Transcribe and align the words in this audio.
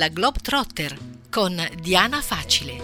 La 0.00 0.08
Globetrotter 0.08 0.98
con 1.28 1.60
Diana 1.82 2.22
Facile. 2.22 2.78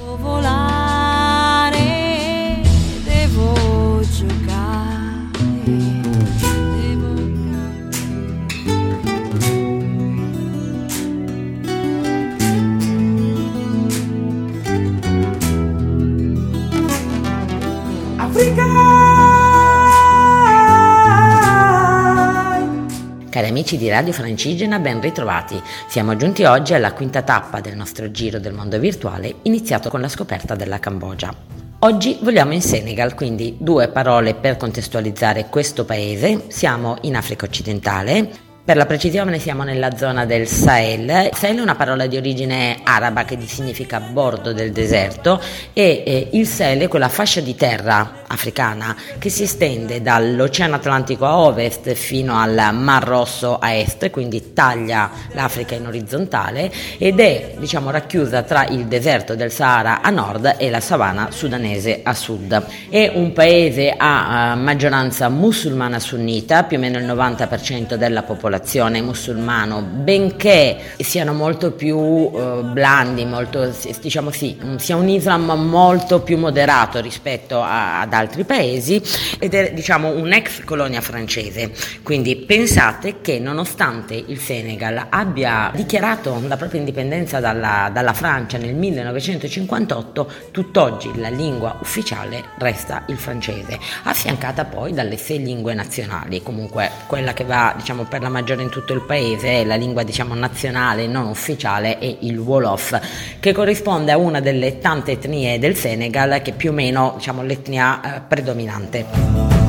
Amici 23.57 23.79
di 23.79 23.89
Radio 23.89 24.13
Francigena, 24.13 24.79
ben 24.79 25.01
ritrovati. 25.01 25.59
Siamo 25.89 26.15
giunti 26.15 26.45
oggi 26.45 26.75
alla 26.75 26.93
quinta 26.93 27.23
tappa 27.23 27.61
del 27.61 27.75
nostro 27.75 28.11
giro 28.11 28.39
del 28.39 28.53
mondo 28.53 28.79
virtuale, 28.79 29.37
iniziato 29.45 29.89
con 29.89 30.03
la 30.03 30.11
scoperta 30.11 30.55
della 30.55 30.79
Cambogia. 30.79 31.35
Oggi 31.79 32.19
vogliamo 32.21 32.53
in 32.53 32.61
Senegal, 32.61 33.15
quindi 33.15 33.57
due 33.59 33.89
parole 33.89 34.35
per 34.35 34.59
contestualizzare 34.59 35.47
questo 35.49 35.87
paese. 35.87 36.45
Siamo 36.49 36.99
in 37.03 37.17
Africa 37.17 37.47
occidentale, 37.47 38.31
per 38.67 38.77
la 38.77 38.85
precisione 38.85 39.39
siamo 39.39 39.63
nella 39.63 39.97
zona 39.97 40.27
del 40.27 40.49
Sahel. 40.49 41.31
Sahel 41.33 41.59
è 41.59 41.61
una 41.61 41.77
parola 41.77 42.09
di 42.09 42.17
origine 42.17 42.81
araba 42.83 43.25
che 43.25 43.39
significa 43.47 44.01
bordo 44.01 44.53
del 44.53 44.73
deserto 44.73 45.41
e 45.73 46.03
eh, 46.05 46.29
il 46.33 46.49
Sahel 46.49 46.81
è 46.81 46.89
quella 46.89 47.09
fascia 47.09 47.41
di 47.41 47.55
terra 47.55 48.25
africana 48.27 48.97
che 49.19 49.29
si 49.29 49.45
estende 49.45 50.03
dall'Oceano 50.03 50.75
Atlantico 50.75 51.27
a 51.27 51.39
ovest 51.39 51.93
fino 51.93 52.37
al 52.41 52.71
Mar 52.73 53.05
Rosso 53.05 53.57
a 53.57 53.73
est, 53.73 54.11
quindi 54.11 54.53
taglia 54.53 55.13
l'Africa 55.31 55.77
in 55.77 55.87
orizzontale 55.87 56.69
ed 56.99 57.21
è 57.21 57.55
diciamo 57.59 57.91
racchiusa 57.91 58.43
tra 58.43 58.67
il 58.67 58.87
deserto 58.87 59.37
del 59.37 59.53
Sahara 59.53 60.03
a 60.03 60.11
nord 60.11 60.57
e 60.59 60.71
la 60.71 60.81
savana 60.81 61.29
sudanese 61.31 62.01
a 62.03 62.15
sud. 62.15 62.67
È 62.91 63.13
un 63.15 63.33
paese 63.33 63.95
a 63.97 64.55
uh, 64.55 64.59
maggioranza 64.61 65.29
musulmana 65.29 66.01
sunnita, 66.01 66.65
più 66.65 66.79
o 66.79 66.81
meno 66.81 66.99
il 66.99 67.07
90% 67.07 67.95
della 67.95 68.25
popolazione 68.25 68.55
musulmano, 69.03 69.83
benché 69.83 70.77
siano 70.99 71.33
molto 71.33 71.73
più 71.73 71.97
uh, 71.97 72.63
blandi, 72.63 73.25
molto, 73.25 73.75
diciamo 74.01 74.31
sì, 74.31 74.57
sia 74.77 74.97
un 74.97 75.09
Islam 75.09 75.51
molto 75.53 76.21
più 76.21 76.39
moderato 76.39 77.01
rispetto 77.01 77.61
a, 77.61 78.01
ad 78.01 78.13
altri 78.13 78.45
paesi 78.45 79.03
ed 79.39 79.55
è 79.55 79.73
diciamo 79.73 80.09
un'ex 80.09 80.65
colonia 80.65 81.01
francese. 81.01 81.73
Quindi 82.03 82.37
pensate 82.37 83.21
che 83.21 83.39
nonostante 83.39 84.15
il 84.15 84.39
Senegal 84.39 85.07
abbia 85.09 85.71
dichiarato 85.75 86.41
la 86.47 86.57
propria 86.57 86.81
indipendenza 86.81 87.41
dalla, 87.41 87.91
dalla 87.93 88.13
Francia 88.13 88.59
nel 88.59 88.75
1958, 88.75 90.31
tutt'oggi 90.51 91.11
la 91.17 91.29
lingua 91.29 91.77
ufficiale 91.81 92.45
resta 92.59 93.05
il 93.09 93.17
francese, 93.17 93.79
affiancata 94.05 94.65
poi 94.65 94.93
dalle 94.93 95.17
sei 95.17 95.43
lingue 95.43 95.75
nazionali, 95.75 96.43
comunque 96.43 96.91
quella 97.07 97.33
che 97.33 97.45
va 97.45 97.75
diciamo 97.77 98.05
per 98.05 98.23
la 98.23 98.29
maggiore 98.47 98.63
in 98.63 98.71
tutto 98.71 98.93
il 98.93 99.03
paese, 99.03 99.65
la 99.65 99.75
lingua 99.75 100.05
diciamo 100.05 100.33
nazionale 100.35 101.09
non 101.09 101.27
ufficiale 101.27 101.99
è 101.99 102.17
il 102.21 102.39
Wolof, 102.39 103.41
che 103.41 103.53
corrisponde 103.53 104.13
a 104.13 104.19
una 104.19 104.39
delle 104.39 104.79
tante 104.79 105.13
etnie 105.13 105.59
del 105.59 105.75
Senegal 105.75 106.41
che 106.43 106.53
più 106.53 106.71
o 106.71 106.73
meno 106.73 107.15
diciamo 107.17 107.43
l'etnia 107.43 108.19
eh, 108.19 108.21
predominante. 108.21 109.66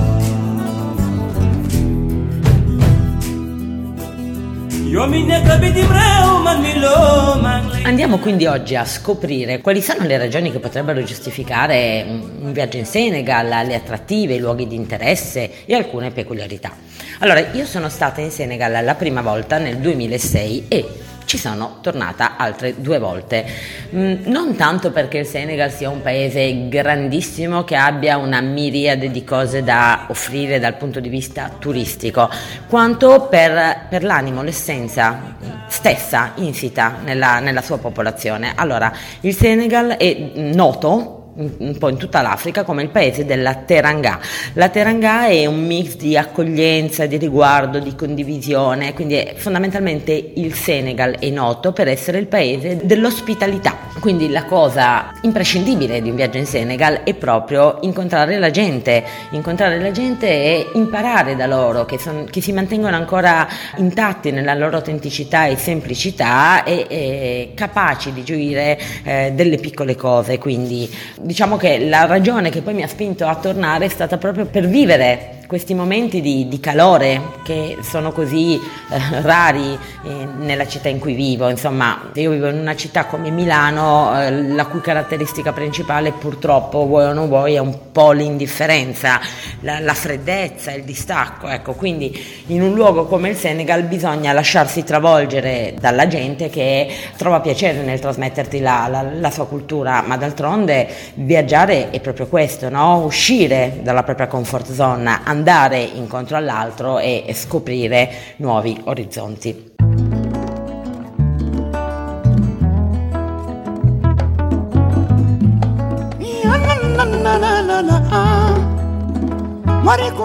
Andiamo 7.84 8.18
quindi 8.18 8.48
oggi 8.48 8.76
a 8.76 8.84
scoprire 8.84 9.62
quali 9.62 9.80
sono 9.80 10.08
le 10.08 10.18
ragioni 10.18 10.52
che 10.52 10.58
potrebbero 10.58 11.04
giustificare 11.04 12.04
un, 12.08 12.52
viaggio 12.52 12.78
in 12.78 12.86
Senegal, 12.88 13.46
le 13.68 13.76
attrattive, 13.76 14.34
i 14.34 14.40
luoghi 14.40 14.66
di 14.66 14.74
interesse 14.74 15.66
e 15.66 15.76
alcune 15.76 16.10
peculiarità. 16.10 16.72
Allora, 17.20 17.40
io 17.52 17.66
sono 17.66 17.90
stata 17.90 18.22
in 18.22 18.32
Senegal 18.32 18.84
la 18.84 18.96
prima 18.96 19.22
volta 19.22 19.60
nel 19.60 19.78
2006 19.78 20.66
e 20.68 20.90
ci 21.28 21.38
sono 21.38 21.80
tornata 21.82 22.38
altre 22.38 22.76
due 22.82 23.00
volte. 23.00 23.46
Mm, 23.94 24.24
non 24.26 24.56
tanto 24.56 24.92
perché 24.92 25.20
il 25.20 25.26
Senegal 25.26 25.70
sia 25.70 25.90
un 25.90 26.02
paese 26.02 26.70
grandissimo 26.70 27.66
che 27.66 27.76
abbia 27.76 28.18
una 28.18 28.40
miriade 28.40 29.12
di 29.12 29.24
cose 29.26 29.62
da 29.62 30.06
offrire 30.08 30.58
dal 30.58 30.78
punto 30.78 31.02
di 31.02 31.10
vista 31.10 31.52
turistico, 31.60 32.30
quanto 32.68 33.28
per, 33.30 33.88
per 33.90 34.04
l'animo, 34.04 34.42
l'essenza 34.42 35.36
stessa 35.68 36.32
insita 36.36 36.96
nella, 37.04 37.40
nella 37.40 37.62
sua 37.62 37.78
popolazione. 37.78 38.54
Allora, 38.56 38.92
il 39.20 39.36
Senegal 39.36 39.98
è 39.98 40.32
noto 40.36 41.17
un 41.38 41.78
po' 41.78 41.90
in 41.90 41.98
tutta 41.98 42.22
l'Africa 42.22 42.64
come 42.64 42.82
il 42.82 42.90
paese 42.90 43.26
della 43.26 43.54
Teranga. 43.56 44.20
La 44.54 44.70
Teranga 44.70 45.28
è 45.28 45.46
un 45.46 45.66
mix 45.66 45.96
di 45.96 46.18
accoglienza, 46.18 47.06
di 47.06 47.18
riguardo, 47.18 47.80
di 47.80 47.96
condivisione, 47.96 48.94
quindi 48.94 49.34
fondamentalmente 49.36 50.32
il 50.36 50.54
Senegal 50.54 51.18
è 51.20 51.30
noto 51.30 51.74
per 51.74 51.88
essere 51.88 52.18
il 52.18 52.28
paese 52.28 52.80
dell'ospitalità. 52.84 53.76
Quindi 54.00 54.30
la 54.30 54.46
cosa 54.46 55.12
imprescindibile 55.22 56.02
di 56.02 56.10
un 56.10 56.16
viaggio 56.16 56.38
in 56.38 56.46
Senegal 56.46 57.02
è 57.04 57.14
proprio 57.14 57.78
incontrare 57.82 58.38
la 58.38 58.52
gente, 58.52 59.04
incontrare 59.32 59.80
la 59.80 59.92
gente 59.92 60.28
e 60.28 60.70
imparare 60.74 61.36
da 61.36 61.46
loro 61.46 61.86
che, 61.86 61.98
son, 61.98 62.28
che 62.30 62.42
si 62.42 62.52
mantengono 62.52 62.96
ancora 62.96 63.48
intatti 63.78 64.32
nella 64.32 64.54
loro 64.54 64.78
autenticità 64.78 65.46
e 65.46 65.56
semplicità 65.56 66.64
e, 66.64 66.86
e 66.90 67.52
capaci 67.54 68.14
di 68.14 68.24
gioire 68.24 68.80
eh, 69.04 69.32
delle 69.34 69.58
piccole 69.58 69.96
cose, 69.96 70.38
quindi 70.38 70.90
diciamo 71.28 71.58
che 71.58 71.90
la 71.90 72.06
ragione 72.06 72.50
che 72.50 72.62
poi 72.62 72.74
mi 72.74 72.84
ha 72.84 72.88
spinto 72.88 73.28
a 73.28 73.36
tornare 73.36 73.86
è 73.86 73.90
stata 73.90 74.18
proprio 74.18 74.46
per 74.46 74.66
vivere 74.66 75.37
questi 75.48 75.74
momenti 75.74 76.22
di, 76.22 76.48
di, 76.48 76.60
calore 76.60 77.22
che 77.44 77.78
sono 77.82 78.12
così 78.12 78.56
eh, 78.56 79.22
rari 79.22 79.78
eh, 80.04 80.28
nella 80.38 80.68
città 80.68 80.90
in 80.90 81.00
cui 81.00 81.14
vivo. 81.14 81.50
Insomma, 81.50 82.10
io 82.14 82.32
vivo 82.32 82.50
in 82.50 82.58
una 82.58 82.76
città 82.76 83.06
come 83.06 83.32
Milano, 83.32 84.22
eh, 84.22 84.44
la 84.44 84.66
cui 84.66 84.82
caratteristica 84.82 85.54
principale 85.54 86.12
purtroppo, 86.12 86.86
vuoi 86.86 87.06
o 87.06 87.14
non 87.14 87.28
vuoi, 87.28 87.56
è 87.56 87.60
un 87.60 87.92
po' 87.92 88.12
l'indifferenza, 88.12 89.20
la, 89.62 89.80
la 89.80 89.94
freddezza, 89.94 90.72
il 90.72 90.84
distacco. 90.84 91.48
Ecco, 91.48 91.74
quindi 91.74 92.44
in 92.48 92.62
un 92.62 92.74
luogo 92.74 93.06
come 93.06 93.30
il 93.30 93.38
Senegal 93.38 93.84
bisogna 93.84 94.34
lasciarsi 94.34 94.84
travolgere 94.84 95.74
dalla 95.80 96.08
gente 96.08 96.50
che 96.50 96.94
trova 97.16 97.40
piacere 97.40 97.82
nel 97.84 98.00
trasmetterti 98.00 98.60
la, 98.60 98.88
la, 98.90 99.02
la 99.02 99.32
sua 99.32 99.48
cultura, 99.48 100.04
ma 100.06 100.18
d'altronde 100.18 100.88
viaggiare 101.16 101.90
è 101.90 102.00
proprio 102.02 102.28
questo, 102.28 102.70
no? 102.70 103.00
uscire 103.06 103.80
dalla 103.82 104.04
propria 104.04 104.28
comfort 104.28 104.72
zone, 104.72 105.22
andare 105.38 105.82
incontro 105.82 106.36
all'altro 106.36 106.98
e 106.98 107.32
scoprire 107.34 108.10
nuovi 108.38 108.82
orizzonti. 108.86 109.76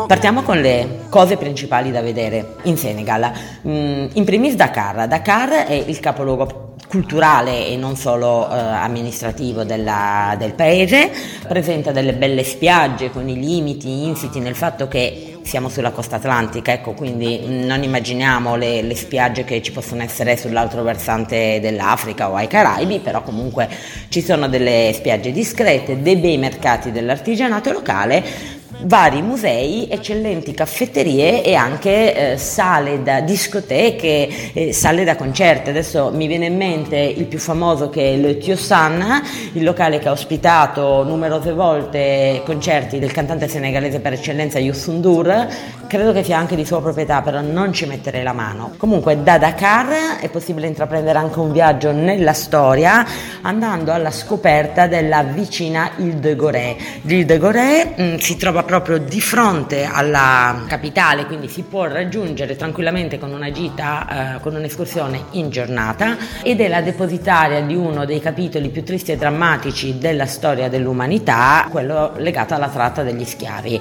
Partiamo 0.07 0.43
con 0.43 0.61
le 0.61 1.05
cose 1.09 1.37
principali 1.37 1.91
da 1.91 2.01
vedere 2.01 2.57
in 2.65 2.77
Senegal. 2.77 3.31
Mm, 3.69 4.07
in 4.15 4.25
primis 4.25 4.55
Dakar. 4.55 5.07
Dakar 5.07 5.67
è 5.67 5.73
il 5.75 6.01
capoluogo 6.01 6.72
culturale 6.93 7.69
e 7.69 7.77
non 7.79 7.97
solo 7.97 8.47
eh, 8.51 8.55
amministrativo 8.55 9.65
della, 9.65 10.35
del 10.37 10.53
paese, 10.53 11.11
presenta 11.49 11.91
delle 11.91 12.13
belle 12.13 12.45
spiagge 12.45 13.11
con 13.11 13.31
i 13.31 13.41
limiti 13.41 14.05
insiti 14.05 14.41
nel 14.41 14.55
fatto 14.55 14.89
che 14.89 15.39
siamo 15.43 15.71
sulla 15.71 15.91
costa 15.91 16.17
atlantica, 16.17 16.71
ecco, 16.71 16.93
quindi 16.93 17.65
non 17.65 17.83
immaginiamo 17.83 18.57
le, 18.57 18.83
le, 18.83 18.95
spiagge 18.95 19.43
che 19.45 19.63
ci 19.63 19.73
possono 19.73 20.03
essere 20.03 20.37
sull'altro 20.37 20.83
versante 20.83 21.61
dell'Africa 21.63 22.29
o 22.29 22.35
ai 22.35 22.47
Caraibi, 22.47 22.99
però 22.99 23.23
comunque 23.23 23.71
ci 24.09 24.21
sono 24.21 24.47
delle 24.47 24.93
spiagge 24.93 25.33
discrete, 25.33 26.03
dei 26.03 26.17
bei 26.17 26.37
mercati 26.37 26.93
dell'artigianato 26.93 27.73
locale 27.73 28.61
vari 28.85 29.23
musei, 29.23 29.89
eccellenti 29.89 30.53
caffetterie 30.53 31.43
e 31.43 31.55
anche 31.55 32.33
eh, 32.33 32.37
sale 32.37 33.03
da 33.03 33.21
discoteche, 33.21 34.53
eh, 34.53 34.73
sale 34.73 35.05
da 35.05 35.17
concerti. 35.17 35.71
Adesso 35.71 36.11
mi 36.13 36.27
viene 36.27 36.47
in 36.47 36.57
mente 36.57 36.97
il 36.97 37.27
più 37.27 37.39
famoso 37.39 37.91
che 37.91 38.15
è 38.15 38.17
le 38.17 38.39
Tiosan, 38.39 39.23
il 39.53 39.63
locale 39.63 39.99
che 39.99 40.09
ha 40.09 40.13
ospitato 40.13 41.05
numerose 41.05 41.53
volte 41.53 42.43
concerti 42.45 42.99
del 42.99 43.13
cantante 43.13 43.49
senegalese 43.49 44.01
per 44.01 44.15
eccellenza 44.15 44.59
Youssou 44.59 44.95
N'Dour, 44.95 45.47
credo 45.87 46.13
che 46.13 46.23
sia 46.23 46.39
anche 46.39 46.57
di 46.57 46.65
sua 46.65 46.81
proprietà, 46.81 47.23
però 47.23 47.41
non 47.41 47.73
ci 47.73 47.87
metterei 47.87 48.23
la 48.23 48.33
mano. 48.33 48.73
Comunque 48.77 49.23
da 49.23 49.39
Dakar 49.39 50.19
è 50.21 50.29
possibile 50.29 50.67
intraprendere 50.67 51.19
anche 51.19 51.39
un 51.39 51.53
viaggio 51.53 51.93
nella 51.93 52.33
storia 52.33 53.07
andando 53.43 53.93
alla 53.93 54.11
scoperta 54.11 54.87
della 54.87 55.23
vicina 55.23 55.93
Ile 55.97 56.19
de 56.19 56.37
Gorée. 56.37 56.77
L'Ile 57.03 57.25
de 57.25 57.39
Gorée 57.39 57.93
mh, 57.97 58.03
mm, 58.03 58.17
si 58.17 58.37
trova 58.37 58.63
proprio 58.73 58.97
di 58.97 59.21
fronte 59.21 59.85
alla 59.85 60.65
capitale, 60.67 61.27
quindi 61.27 61.47
si 61.47 61.61
può 61.61 61.85
raggiungere 61.85 62.57
tranquillamente 62.57 63.19
con 63.19 63.31
una 63.31 63.51
gita, 63.51 64.37
eh, 64.37 64.41
con 64.41 64.55
un'escursione 64.55 65.25
in 65.33 65.51
giornata 65.51 66.17
ed 66.43 66.59
è 66.59 66.69
la 66.69 66.81
depositaria 66.81 67.61
di 67.61 67.75
uno 67.75 68.07
dei 68.07 68.19
capitoli 68.19 68.71
più 68.71 68.83
tristi 68.83 69.13
e 69.13 69.19
drammatici 69.19 69.99
della 69.99 70.25
storia 70.25 70.71
dell'umanità, 70.71 71.67
quello 71.71 72.15
legato 72.17 72.55
alla 72.55 72.69
tratta 72.69 73.03
degli 73.03 73.27
schiavi. 73.27 73.81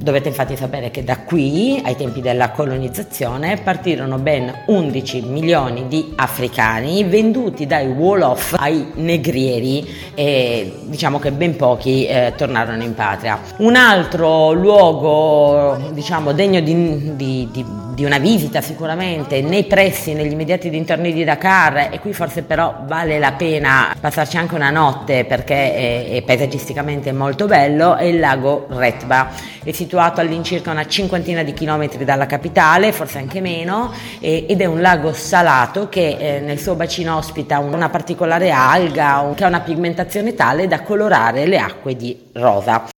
Dovete 0.00 0.28
infatti 0.28 0.56
sapere 0.56 0.92
che 0.92 1.02
da 1.02 1.18
qui, 1.18 1.82
ai 1.84 1.96
tempi 1.96 2.20
della 2.20 2.50
colonizzazione, 2.50 3.58
partirono 3.62 4.18
ben 4.18 4.62
11 4.66 5.22
milioni 5.22 5.88
di 5.88 6.12
africani 6.14 7.02
venduti 7.02 7.66
dai 7.66 7.88
Wolof 7.88 8.54
ai 8.56 8.92
negrieri 8.94 9.84
e 10.14 10.72
diciamo 10.84 11.18
che 11.18 11.32
ben 11.32 11.56
pochi 11.56 12.06
eh, 12.06 12.32
tornarono 12.36 12.84
in 12.84 12.94
patria. 12.94 13.40
Un 13.56 13.74
altro 13.74 14.52
luogo 14.52 15.90
diciamo 15.92 16.32
degno 16.32 16.60
di, 16.60 17.16
di, 17.16 17.48
di 17.50 17.64
di 17.98 18.04
una 18.04 18.18
visita 18.18 18.60
sicuramente 18.60 19.42
nei 19.42 19.64
pressi, 19.64 20.12
negli 20.12 20.30
immediati 20.30 20.70
dintorni 20.70 21.12
di 21.12 21.24
Dakar 21.24 21.88
e 21.90 21.98
qui 21.98 22.12
forse 22.12 22.42
però 22.42 22.84
vale 22.86 23.18
la 23.18 23.32
pena 23.32 23.92
passarci 23.98 24.36
anche 24.36 24.54
una 24.54 24.70
notte 24.70 25.24
perché 25.24 25.74
è, 25.74 26.10
è 26.10 26.22
paesaggisticamente 26.22 27.10
molto 27.10 27.46
bello, 27.46 27.96
è 27.96 28.04
il 28.04 28.20
lago 28.20 28.68
Retba, 28.68 29.30
è 29.64 29.72
situato 29.88 30.20
all'incirca 30.20 30.70
una 30.70 30.86
cinquantina 30.86 31.42
di 31.42 31.54
chilometri 31.54 32.04
dalla 32.04 32.26
capitale, 32.26 32.92
forse 32.92 33.16
anche 33.16 33.40
meno, 33.40 33.90
e, 34.20 34.44
ed 34.46 34.60
è 34.60 34.66
un 34.66 34.82
lago 34.82 35.14
salato 35.14 35.88
che 35.88 36.16
eh, 36.18 36.40
nel 36.40 36.58
suo 36.58 36.74
bacino 36.74 37.16
ospita 37.16 37.58
una 37.58 37.88
particolare 37.88 38.50
alga 38.50 39.20
un, 39.20 39.34
che 39.34 39.44
ha 39.44 39.48
una 39.48 39.60
pigmentazione 39.60 40.34
tale 40.34 40.66
da 40.66 40.82
colorare 40.82 41.46
le 41.46 41.58
acque 41.58 41.96
di 41.96 42.28
rosa. 42.34 42.88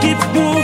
keep 0.00 0.18
moving. 0.32 0.59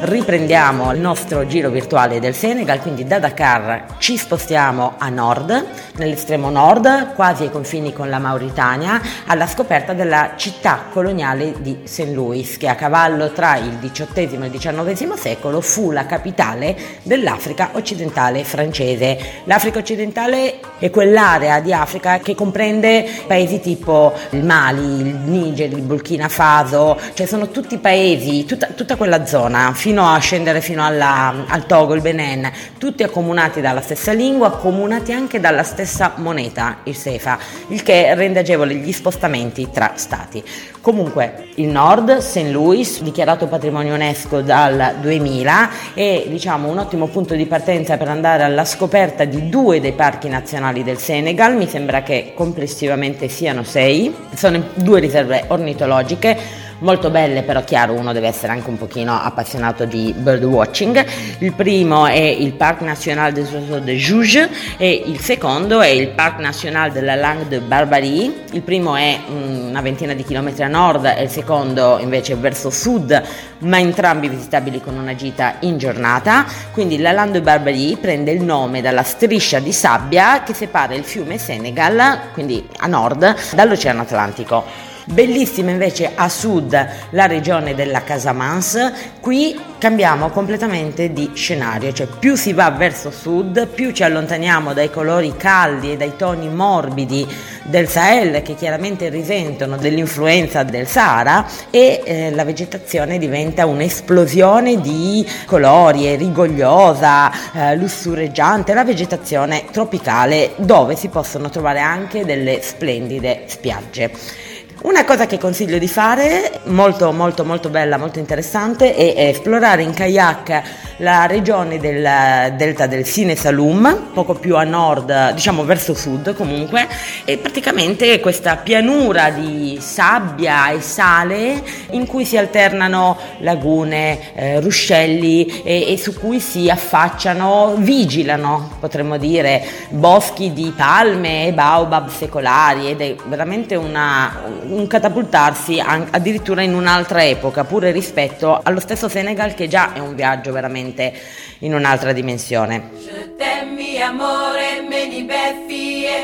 Riprendiamo 0.00 0.92
il 0.92 1.00
nostro 1.00 1.46
giro 1.46 1.70
virtuale 1.70 2.20
del 2.20 2.34
Senegal, 2.34 2.80
quindi 2.80 3.04
da 3.04 3.18
Dakar 3.18 3.96
ci 3.98 4.18
spostiamo 4.18 4.94
a 4.98 5.08
nord, 5.08 5.66
nell'estremo 5.96 6.50
nord, 6.50 7.14
quasi 7.14 7.44
ai 7.44 7.50
confini 7.50 7.94
con 7.94 8.10
la 8.10 8.18
Mauritania, 8.18 9.00
alla 9.26 9.46
scoperta 9.46 9.94
della 9.94 10.32
città 10.36 10.84
coloniale 10.90 11.54
di 11.60 11.80
St. 11.84 12.10
Louis, 12.12 12.58
che 12.58 12.68
a 12.68 12.74
cavallo 12.74 13.32
tra 13.32 13.56
il 13.56 13.78
XVIII 13.80 14.38
e 14.42 14.46
il 14.46 14.50
XIX 14.50 15.14
secolo 15.14 15.62
fu 15.62 15.90
la 15.90 16.04
capitale 16.04 16.76
dell'Africa 17.02 17.70
occidentale 17.72 18.44
francese. 18.44 19.18
L'Africa 19.44 19.78
occidentale 19.78 20.60
è 20.78 20.90
quell'area 20.90 21.60
di 21.60 21.72
Africa 21.72 22.18
che 22.18 22.34
comprende 22.34 23.08
paesi 23.26 23.60
tipo 23.60 24.12
il 24.30 24.44
Mali, 24.44 25.00
il 25.00 25.14
Niger, 25.24 25.72
il 25.72 25.80
Burkina 25.80 26.28
Faso, 26.28 26.98
cioè 27.14 27.26
sono 27.26 27.48
tutti 27.48 27.78
paesi, 27.78 28.44
tutta, 28.44 28.66
tutta 28.74 28.96
quella 28.96 29.24
zona, 29.24 29.72
fino 29.86 30.12
a 30.12 30.18
scendere 30.18 30.60
fino 30.60 30.84
alla, 30.84 31.44
al 31.46 31.64
Togo, 31.64 31.94
il 31.94 32.00
Benin, 32.00 32.50
tutti 32.76 33.04
accomunati 33.04 33.60
dalla 33.60 33.80
stessa 33.80 34.10
lingua, 34.10 34.48
accomunati 34.48 35.12
anche 35.12 35.38
dalla 35.38 35.62
stessa 35.62 36.14
moneta, 36.16 36.78
il 36.82 36.96
SEFA, 36.96 37.38
il 37.68 37.84
che 37.84 38.12
rende 38.16 38.40
agevole 38.40 38.74
gli 38.74 38.90
spostamenti 38.90 39.68
tra 39.72 39.92
stati. 39.94 40.42
Comunque 40.80 41.50
il 41.54 41.68
nord, 41.68 42.18
St. 42.18 42.48
Louis, 42.50 43.00
dichiarato 43.02 43.46
patrimonio 43.46 43.94
UNESCO 43.94 44.40
dal 44.40 44.96
2000, 45.00 45.70
è 45.94 46.24
diciamo, 46.26 46.68
un 46.68 46.78
ottimo 46.78 47.06
punto 47.06 47.36
di 47.36 47.46
partenza 47.46 47.96
per 47.96 48.08
andare 48.08 48.42
alla 48.42 48.64
scoperta 48.64 49.24
di 49.24 49.48
due 49.48 49.80
dei 49.80 49.92
parchi 49.92 50.28
nazionali 50.28 50.82
del 50.82 50.98
Senegal, 50.98 51.54
mi 51.54 51.68
sembra 51.68 52.02
che 52.02 52.32
complessivamente 52.34 53.28
siano 53.28 53.62
sei, 53.62 54.12
sono 54.34 54.64
due 54.74 54.98
riserve 54.98 55.44
ornitologiche 55.46 56.64
molto 56.78 57.10
belle, 57.10 57.42
però 57.42 57.62
chiaro 57.64 57.94
uno 57.94 58.12
deve 58.12 58.28
essere 58.28 58.52
anche 58.52 58.68
un 58.68 58.76
pochino 58.78 59.18
appassionato 59.20 59.84
di 59.84 60.14
bird 60.16 60.44
watching. 60.44 61.04
Il 61.38 61.52
primo 61.54 62.06
è 62.06 62.18
il 62.18 62.52
Parc 62.52 62.80
National 62.82 63.32
des 63.32 63.52
Oiseaux 63.52 63.82
de 63.82 63.96
Jouge 63.96 64.48
e 64.76 65.02
il 65.06 65.20
secondo 65.20 65.80
è 65.80 65.88
il 65.88 66.08
Parc 66.08 66.38
National 66.38 66.92
de 66.92 67.00
la 67.00 67.14
Langue 67.14 67.48
de 67.48 67.60
Barbarie. 67.60 68.44
Il 68.52 68.62
primo 68.62 68.96
è 68.96 69.18
una 69.28 69.80
ventina 69.80 70.14
di 70.14 70.24
chilometri 70.24 70.62
a 70.62 70.68
nord 70.68 71.04
e 71.04 71.22
il 71.22 71.30
secondo 71.30 71.98
invece 72.00 72.34
verso 72.34 72.70
sud, 72.70 73.22
ma 73.60 73.78
entrambi 73.78 74.28
visitabili 74.28 74.80
con 74.80 74.96
una 74.96 75.14
gita 75.14 75.56
in 75.60 75.78
giornata. 75.78 76.44
Quindi 76.72 76.98
la 76.98 77.12
Langue 77.12 77.38
de 77.38 77.42
Barbarie 77.42 77.96
prende 77.96 78.30
il 78.30 78.42
nome 78.42 78.80
dalla 78.80 79.02
striscia 79.02 79.58
di 79.58 79.72
sabbia 79.72 80.42
che 80.42 80.54
separa 80.54 80.94
il 80.94 81.04
fiume 81.04 81.38
Senegal, 81.38 82.30
quindi 82.32 82.66
a 82.78 82.86
nord, 82.86 83.34
dall'Oceano 83.54 84.02
Atlantico. 84.02 84.94
Bellissima 85.08 85.70
invece 85.70 86.10
a 86.16 86.28
sud 86.28 86.88
la 87.10 87.26
regione 87.26 87.76
della 87.76 88.02
Casamance, 88.02 88.92
qui 89.20 89.56
cambiamo 89.78 90.30
completamente 90.30 91.12
di 91.12 91.30
scenario, 91.32 91.92
cioè 91.92 92.08
più 92.18 92.34
si 92.34 92.52
va 92.52 92.72
verso 92.72 93.12
sud, 93.12 93.68
più 93.68 93.92
ci 93.92 94.02
allontaniamo 94.02 94.72
dai 94.72 94.90
colori 94.90 95.36
caldi 95.36 95.92
e 95.92 95.96
dai 95.96 96.16
toni 96.16 96.48
morbidi 96.48 97.24
del 97.62 97.86
Sahel 97.86 98.42
che 98.42 98.56
chiaramente 98.56 99.08
risentono 99.08 99.76
dell'influenza 99.76 100.64
del 100.64 100.88
Sahara 100.88 101.46
e 101.70 102.02
eh, 102.04 102.30
la 102.32 102.44
vegetazione 102.44 103.18
diventa 103.18 103.64
un'esplosione 103.64 104.80
di 104.80 105.24
colori, 105.46 106.06
è 106.06 106.16
rigogliosa, 106.16 107.30
eh, 107.52 107.76
lussureggiante, 107.76 108.74
la 108.74 108.82
vegetazione 108.82 109.66
tropicale 109.70 110.54
dove 110.56 110.96
si 110.96 111.06
possono 111.06 111.48
trovare 111.48 111.78
anche 111.78 112.24
delle 112.24 112.58
splendide 112.60 113.44
spiagge. 113.46 114.44
Una 114.82 115.06
cosa 115.06 115.26
che 115.26 115.38
consiglio 115.38 115.78
di 115.78 115.88
fare, 115.88 116.60
molto 116.64 117.10
molto 117.10 117.46
molto 117.46 117.70
bella, 117.70 117.96
molto 117.96 118.18
interessante, 118.18 118.94
è 118.94 119.28
esplorare 119.28 119.82
in 119.82 119.94
kayak 119.94 120.62
la 120.98 121.24
regione 121.24 121.78
del 121.78 122.54
delta 122.56 122.86
del 122.86 123.06
Sine 123.06 123.36
Salum, 123.36 124.10
poco 124.12 124.34
più 124.34 124.54
a 124.54 124.64
nord, 124.64 125.32
diciamo 125.32 125.64
verso 125.64 125.94
sud 125.94 126.34
comunque, 126.34 126.86
e 127.24 127.38
praticamente 127.38 128.20
questa 128.20 128.56
pianura 128.56 129.30
di 129.30 129.78
sabbia 129.80 130.70
e 130.70 130.82
sale 130.82 131.62
in 131.90 132.06
cui 132.06 132.26
si 132.26 132.36
alternano 132.36 133.16
lagune, 133.38 134.34
eh, 134.34 134.60
ruscelli 134.60 135.62
e, 135.64 135.92
e 135.92 135.96
su 135.96 136.12
cui 136.12 136.38
si 136.38 136.68
affacciano, 136.68 137.76
vigilano, 137.78 138.76
potremmo 138.78 139.16
dire, 139.16 139.64
boschi 139.88 140.52
di 140.52 140.70
palme 140.76 141.46
e 141.46 141.52
baobab 141.54 142.10
secolari 142.10 142.90
ed 142.90 143.00
è 143.00 143.14
veramente 143.26 143.74
una 143.74 144.64
un 144.68 144.86
catapultarsi 144.86 145.80
addirittura 145.80 146.62
in 146.62 146.74
un'altra 146.74 147.24
epoca, 147.24 147.64
pure 147.64 147.90
rispetto 147.90 148.60
allo 148.62 148.80
stesso 148.80 149.08
Senegal 149.08 149.54
che 149.54 149.68
già 149.68 149.92
è 149.92 149.98
un 149.98 150.14
viaggio 150.14 150.52
veramente 150.52 151.12
in 151.60 151.74
un'altra 151.74 152.12
dimensione. 152.12 152.90
Je 152.98 153.34
t'aime, 153.36 154.02
amore, 154.02 154.84
meni 154.88 155.22
beffie, 155.22 156.22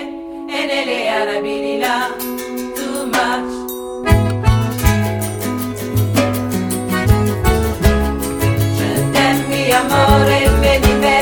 e 0.49 0.67
nelle 0.67 1.09
arabili 1.09 1.79
là, 1.79 2.15
too 2.75 3.07
much. 3.07 3.63
amore, 9.73 10.49
meni 10.61 10.93
beffie, 11.01 11.22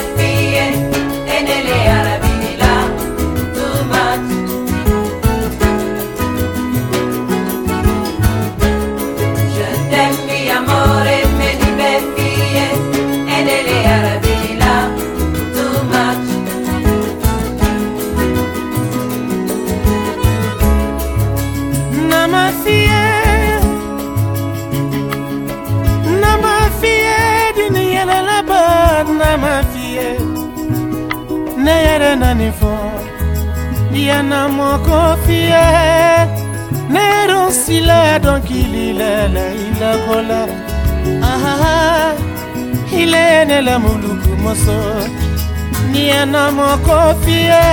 abana 28.40 29.30
mafie. 29.42 30.08
Neyere 31.64 32.16
nanifo 32.16 32.74
liana 33.92 34.48
moko 34.48 35.00
fie. 35.26 35.66
Neronsila 36.94 38.18
donkililele 38.24 39.44
ilakola 39.66 40.40
ahaha 41.30 41.76
ah. 42.06 42.14
ilenela 43.00 43.78
muluku 43.78 44.32
moso. 44.42 44.78
Liana 45.92 46.50
moko 46.58 46.98
fie. 47.24 47.64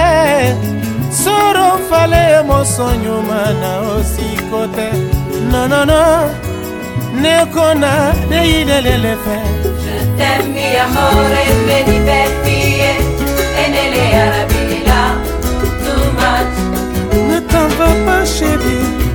Soro 1.21 1.69
fale 1.89 2.43
moso 2.47 2.88
nyuma 3.03 3.41
na 3.62 3.71
osiko 3.93 4.62
te 4.75 4.88
nonono 5.51 6.03
nekona 7.21 7.91
neyilelele 8.29 9.15
fe 9.24 9.38
no, 9.38 9.63
no. 9.63 9.66
Yilelele 10.17 10.24
fɛ 10.24 10.24
Je 10.24 10.24
t'aime 10.24 10.53
mi 10.53 10.67
amore, 10.83 11.43
me 11.67 11.77
diverti 11.89 12.59
e 13.62 13.69
nelle 13.69 14.05
Arabi 14.24 14.83
là, 14.88 15.03
too 15.83 16.05
much. 16.19 16.57
Ne 17.29 17.39
t'en 17.39 17.67
vas 17.77 17.97
pas 18.05 18.25
chérie 18.25 19.06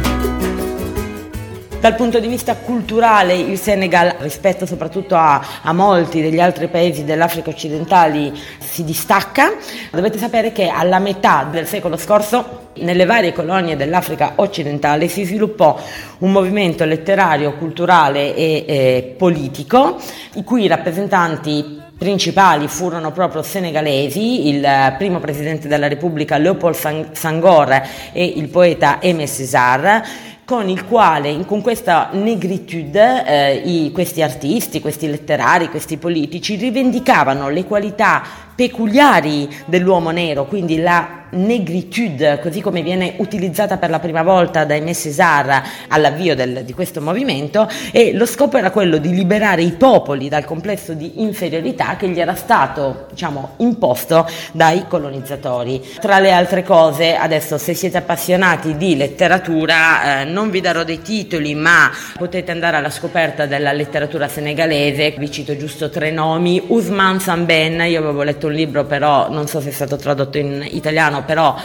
Dal 1.82 1.96
punto 1.96 2.20
di 2.20 2.28
vista 2.28 2.54
culturale 2.54 3.34
il 3.34 3.58
Senegal 3.58 4.14
rispetto 4.18 4.66
soprattutto 4.66 5.16
a, 5.16 5.44
a, 5.62 5.72
molti 5.72 6.22
degli 6.22 6.38
altri 6.38 6.68
paesi 6.68 7.04
dell'Africa 7.04 7.50
occidentale 7.50 8.32
si 8.60 8.84
distacca. 8.84 9.54
Dovete 9.90 10.16
sapere 10.16 10.52
che 10.52 10.68
alla 10.68 11.00
metà 11.00 11.44
del 11.50 11.66
secolo 11.66 11.96
scorso 11.96 12.68
nelle 12.74 13.04
varie 13.04 13.32
colonie 13.32 13.74
dell'Africa 13.74 14.34
occidentale 14.36 15.08
si 15.08 15.24
sviluppò 15.24 15.76
un 16.18 16.30
movimento 16.30 16.84
letterario, 16.84 17.54
culturale 17.54 18.32
e 18.36 18.64
eh, 18.64 19.14
politico 19.18 19.98
i 20.34 20.44
cui 20.44 20.68
rappresentanti 20.68 21.80
principali 21.98 22.68
furono 22.68 23.10
proprio 23.10 23.42
senegalesi, 23.42 24.48
il 24.48 24.94
primo 24.98 25.18
presidente 25.18 25.66
della 25.66 25.88
Repubblica 25.88 26.36
Leopold 26.36 27.10
Sangor 27.12 27.82
e 28.12 28.24
il 28.24 28.48
poeta 28.48 28.98
Aimé 29.00 29.26
César 29.26 30.30
con 30.44 30.68
il 30.68 30.84
quale, 30.86 31.44
con 31.46 31.62
questa 31.62 32.10
negritude, 32.12 33.24
eh, 33.26 33.54
i, 33.64 33.92
questi 33.92 34.22
artisti, 34.22 34.80
questi 34.80 35.08
letterari, 35.08 35.68
questi 35.68 35.96
politici 35.96 36.56
rivendicavano 36.56 37.48
le 37.48 37.64
qualità 37.64 38.22
peculiari 38.54 39.48
dell'uomo 39.66 40.10
nero, 40.10 40.46
quindi 40.46 40.78
la 40.78 41.20
negritude, 41.32 42.40
così 42.42 42.60
come 42.60 42.82
viene 42.82 43.14
utilizzata 43.16 43.78
per 43.78 43.88
la 43.88 43.98
prima 43.98 44.22
volta 44.22 44.64
da 44.64 44.74
Aimé 44.74 44.94
César 44.94 45.62
all'avvio 45.88 46.34
del, 46.34 46.62
di 46.62 46.74
questo 46.74 47.00
movimento, 47.00 47.66
e 47.90 48.12
lo 48.12 48.26
scopo 48.26 48.58
era 48.58 48.70
quello 48.70 48.98
di 48.98 49.14
liberare 49.14 49.62
i 49.62 49.72
popoli 49.72 50.28
dal 50.28 50.44
complesso 50.44 50.92
di 50.92 51.22
inferiorità 51.22 51.96
che 51.96 52.08
gli 52.08 52.20
era 52.20 52.34
stato, 52.34 53.06
diciamo, 53.10 53.54
imposto 53.58 54.28
dai 54.52 54.84
colonizzatori. 54.86 55.82
Tra 56.00 56.18
le 56.18 56.32
altre 56.32 56.62
cose, 56.62 57.16
adesso 57.16 57.56
se 57.56 57.72
siete 57.72 57.96
appassionati 57.96 58.76
di 58.76 58.96
letteratura, 58.96 60.20
eh, 60.20 60.24
non 60.24 60.50
vi 60.50 60.60
darò 60.60 60.84
dei 60.84 61.00
titoli, 61.00 61.54
ma 61.54 61.90
potete 62.14 62.50
andare 62.50 62.76
alla 62.76 62.90
scoperta 62.90 63.46
della 63.46 63.72
letteratura 63.72 64.28
senegalese, 64.28 65.14
vi 65.16 65.30
cito 65.30 65.56
giusto 65.56 65.88
tre 65.88 66.10
nomi, 66.10 66.62
Usman 66.66 67.20
Samben, 67.20 67.80
io 67.80 68.00
avevo 68.00 68.22
letto 68.22 68.41
un 68.46 68.52
libro 68.52 68.84
però 68.84 69.30
non 69.30 69.46
so 69.46 69.60
se 69.60 69.70
è 69.70 69.72
stato 69.72 69.96
tradotto 69.96 70.38
in 70.38 70.66
italiano, 70.70 71.24
però 71.24 71.56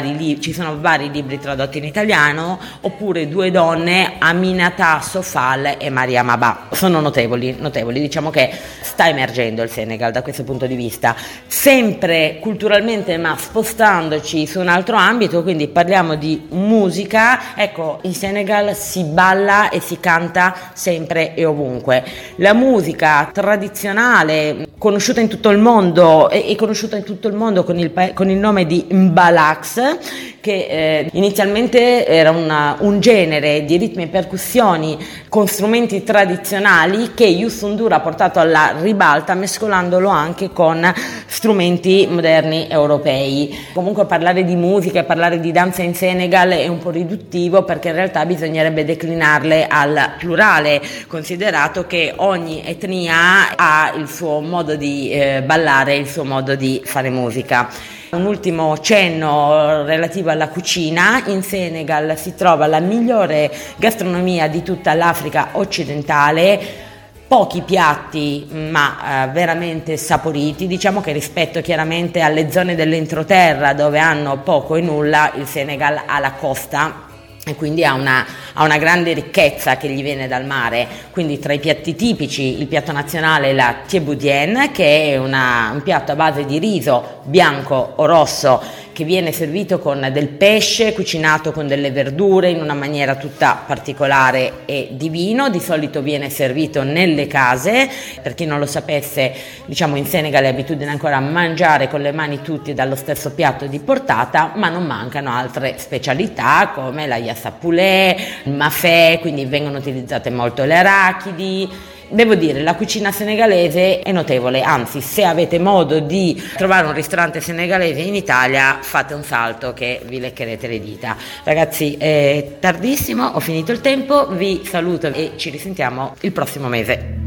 li- 0.00 0.40
ci 0.40 0.52
sono 0.52 0.80
vari 0.80 1.10
libri 1.10 1.38
tradotti 1.38 1.78
in 1.78 1.84
italiano, 1.84 2.58
oppure 2.80 3.28
Due 3.28 3.50
donne, 3.50 4.14
Aminata 4.18 5.00
Sofal 5.00 5.76
e 5.78 5.90
Maria 5.90 6.22
Mabà. 6.22 6.68
Sono 6.72 7.00
notevoli, 7.00 7.56
notevoli, 7.58 8.00
diciamo 8.00 8.30
che 8.30 8.50
sta 8.80 9.08
emergendo 9.08 9.62
il 9.62 9.70
Senegal 9.70 10.12
da 10.12 10.22
questo 10.22 10.44
punto 10.44 10.66
di 10.66 10.74
vista, 10.74 11.14
sempre 11.46 12.38
culturalmente 12.40 13.16
ma 13.18 13.36
spostandoci 13.36 14.46
su 14.46 14.60
un 14.60 14.68
altro 14.68 14.96
ambito, 14.96 15.42
quindi 15.42 15.68
parliamo 15.68 16.14
di 16.14 16.46
musica, 16.50 17.54
ecco 17.56 18.00
in 18.02 18.14
Senegal 18.14 18.74
si 18.74 19.04
balla 19.04 19.70
e 19.70 19.80
si 19.80 19.98
canta 20.00 20.54
sempre 20.72 21.34
e 21.34 21.44
ovunque. 21.44 22.04
La 22.36 22.52
musica 22.52 23.30
tradizionale, 23.32 24.68
conosciuta 24.78 25.20
in 25.20 25.28
tutto 25.28 25.50
il 25.50 25.58
mondo 25.58 26.11
e, 26.30 26.54
conosciuta 26.56 26.96
in 26.96 27.04
tutto 27.04 27.28
il 27.28 27.34
mondo 27.34 27.64
con 27.64 27.78
il, 27.78 27.92
con 28.14 28.30
il 28.30 28.38
nome 28.38 28.66
di 28.66 28.86
Mbalax, 28.90 30.31
che 30.42 30.66
eh, 30.68 31.08
inizialmente 31.12 32.04
era 32.04 32.32
una, 32.32 32.76
un 32.80 32.98
genere 32.98 33.64
di 33.64 33.76
ritmi 33.76 34.02
e 34.02 34.06
percussioni 34.08 34.98
con 35.28 35.46
strumenti 35.46 36.02
tradizionali 36.02 37.14
che 37.14 37.26
Yusundura 37.26 37.96
ha 37.96 38.00
portato 38.00 38.40
alla 38.40 38.74
ribalta 38.80 39.34
mescolandolo 39.34 40.08
anche 40.08 40.50
con 40.50 40.92
strumenti 41.26 42.08
moderni 42.10 42.66
europei. 42.68 43.56
Comunque 43.72 44.04
parlare 44.04 44.44
di 44.44 44.56
musica 44.56 45.00
e 45.00 45.04
parlare 45.04 45.38
di 45.38 45.52
danza 45.52 45.82
in 45.82 45.94
Senegal 45.94 46.50
è 46.50 46.66
un 46.66 46.78
po' 46.78 46.90
riduttivo 46.90 47.62
perché 47.62 47.88
in 47.88 47.94
realtà 47.94 48.26
bisognerebbe 48.26 48.84
declinarle 48.84 49.68
al 49.68 50.14
plurale, 50.18 50.82
considerato 51.06 51.86
che 51.86 52.12
ogni 52.16 52.64
etnia 52.66 53.54
ha 53.54 53.92
il 53.96 54.08
suo 54.08 54.40
modo 54.40 54.74
di 54.74 55.12
eh, 55.12 55.42
ballare, 55.42 55.94
il 55.94 56.08
suo 56.08 56.24
modo 56.24 56.56
di 56.56 56.82
fare 56.84 57.10
musica. 57.10 57.68
Un 58.12 58.26
ultimo 58.26 58.78
cenno 58.78 59.84
relativo 59.86 60.28
alla 60.32 60.48
cucina. 60.48 61.22
In 61.26 61.42
Senegal 61.42 62.18
si 62.18 62.34
trova 62.34 62.66
la 62.66 62.80
migliore 62.80 63.50
gastronomia 63.76 64.48
di 64.48 64.62
tutta 64.62 64.94
l'Africa 64.94 65.50
occidentale 65.52 66.90
pochi 67.28 67.62
piatti 67.62 68.46
ma 68.50 69.24
eh, 69.24 69.28
veramente 69.28 69.96
saporiti, 69.96 70.66
diciamo 70.66 71.00
che 71.00 71.12
rispetto 71.12 71.62
chiaramente 71.62 72.20
alle 72.20 72.50
zone 72.50 72.74
dell'entroterra 72.74 73.72
dove 73.72 73.98
hanno 73.98 74.38
poco 74.40 74.76
e 74.76 74.82
nulla, 74.82 75.32
il 75.36 75.46
Senegal 75.46 76.02
ha 76.04 76.18
la 76.18 76.32
costa 76.32 77.11
e 77.44 77.56
quindi 77.56 77.84
ha 77.84 77.94
una, 77.94 78.24
ha 78.52 78.62
una, 78.62 78.78
grande 78.78 79.12
ricchezza 79.14 79.76
che 79.76 79.88
gli 79.88 80.00
viene 80.00 80.28
dal 80.28 80.44
mare, 80.44 80.86
quindi 81.10 81.40
tra 81.40 81.52
i 81.52 81.58
piatti 81.58 81.96
tipici 81.96 82.60
il 82.60 82.68
piatto 82.68 82.92
nazionale 82.92 83.50
è 83.50 83.52
la 83.52 83.78
thieboudienne 83.84 84.70
che 84.70 85.10
è 85.10 85.16
una, 85.16 85.70
un 85.72 85.82
piatto 85.82 86.12
a 86.12 86.14
base 86.14 86.44
di 86.44 86.60
riso 86.60 87.20
bianco 87.24 87.94
o 87.96 88.06
rosso 88.06 88.62
che 88.92 89.04
viene 89.04 89.32
servito 89.32 89.78
con 89.78 90.08
del 90.12 90.28
pesce 90.28 90.92
cucinato 90.92 91.50
con 91.50 91.66
delle 91.66 91.90
verdure 91.90 92.50
in 92.50 92.60
una 92.60 92.74
maniera 92.74 93.16
tutta 93.16 93.62
particolare 93.66 94.64
e 94.66 94.90
divino, 94.92 95.48
di 95.48 95.60
solito 95.60 96.02
viene 96.02 96.30
servito 96.30 96.82
nelle 96.82 97.26
case, 97.26 97.88
per 98.22 98.34
chi 98.34 98.44
non 98.44 98.58
lo 98.58 98.66
sapesse 98.66 99.32
diciamo 99.64 99.96
in 99.96 100.06
Senegal 100.06 100.44
è 100.44 100.48
abitudine 100.48 100.90
ancora 100.90 101.16
a 101.16 101.20
mangiare 101.20 101.88
con 101.88 102.02
le 102.02 102.12
mani 102.12 102.42
tutti 102.42 102.74
dallo 102.74 102.94
stesso 102.94 103.32
piatto 103.32 103.66
di 103.66 103.78
portata, 103.80 104.52
ma 104.54 104.68
non 104.68 104.84
mancano 104.84 105.34
altre 105.34 105.74
specialità 105.78 106.70
come 106.74 107.06
la 107.06 107.16
poulet, 107.50 108.16
il 108.44 108.52
mafè, 108.52 109.18
quindi 109.20 109.44
vengono 109.44 109.78
utilizzate 109.78 110.30
molto 110.30 110.64
le 110.64 110.76
arachidi, 110.76 111.68
Devo 112.12 112.34
dire, 112.34 112.60
la 112.60 112.74
cucina 112.74 113.10
senegalese 113.10 114.00
è 114.00 114.12
notevole, 114.12 114.60
anzi 114.60 115.00
se 115.00 115.24
avete 115.24 115.58
modo 115.58 115.98
di 115.98 116.40
trovare 116.58 116.86
un 116.86 116.92
ristorante 116.92 117.40
senegalese 117.40 118.00
in 118.02 118.14
Italia 118.14 118.80
fate 118.82 119.14
un 119.14 119.24
salto 119.24 119.72
che 119.72 120.02
vi 120.04 120.20
leccherete 120.20 120.68
le 120.68 120.78
dita. 120.78 121.16
Ragazzi, 121.42 121.96
è 121.96 122.58
tardissimo, 122.60 123.24
ho 123.24 123.40
finito 123.40 123.72
il 123.72 123.80
tempo, 123.80 124.28
vi 124.28 124.60
saluto 124.62 125.06
e 125.06 125.32
ci 125.36 125.48
risentiamo 125.48 126.16
il 126.20 126.32
prossimo 126.32 126.68
mese. 126.68 127.21